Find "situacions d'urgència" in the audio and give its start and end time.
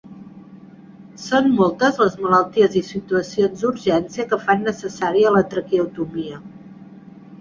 2.89-4.25